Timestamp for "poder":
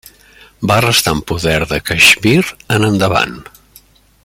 1.31-1.59